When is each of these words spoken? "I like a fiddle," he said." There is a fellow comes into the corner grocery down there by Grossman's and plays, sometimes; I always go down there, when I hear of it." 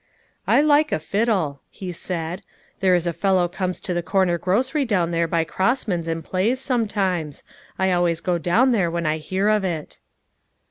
"I 0.57 0.61
like 0.61 0.91
a 0.91 0.97
fiddle," 0.97 1.61
he 1.69 1.91
said." 1.91 2.41
There 2.79 2.95
is 2.95 3.05
a 3.05 3.13
fellow 3.13 3.47
comes 3.47 3.77
into 3.79 3.93
the 3.93 4.01
corner 4.01 4.39
grocery 4.39 4.83
down 4.83 5.11
there 5.11 5.27
by 5.27 5.43
Grossman's 5.43 6.07
and 6.07 6.23
plays, 6.23 6.59
sometimes; 6.59 7.43
I 7.77 7.91
always 7.91 8.19
go 8.19 8.39
down 8.39 8.71
there, 8.71 8.89
when 8.89 9.05
I 9.05 9.17
hear 9.17 9.47
of 9.47 9.63
it." 9.63 9.99